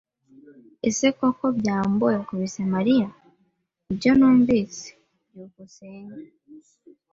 "Ese 0.89 1.05
koko 1.17 1.45
byambo 1.59 2.05
yakubise 2.15 2.61
Mariya?" 2.73 3.07
"Nibyo 3.83 4.11
numvise." 4.17 4.87
byukusenge 5.29 6.21